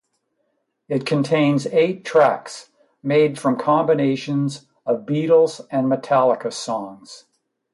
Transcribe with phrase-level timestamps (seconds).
[0.89, 2.71] It contains eight tracks,
[3.03, 7.25] made from combinations of Beatles and Metallica songs.